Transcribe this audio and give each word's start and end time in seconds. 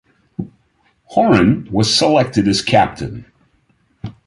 Horan 1.11 1.67
was 1.71 1.95
selected 1.95 2.47
as 2.47 2.63
captain. 2.63 3.27